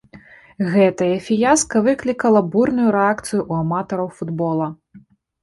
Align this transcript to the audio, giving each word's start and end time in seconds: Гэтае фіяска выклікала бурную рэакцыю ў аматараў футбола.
Гэтае 0.75 1.09
фіяска 1.27 1.81
выклікала 1.89 2.41
бурную 2.57 2.89
рэакцыю 2.97 3.37
ў 3.51 3.67
аматараў 3.67 4.07
футбола. 4.17 4.67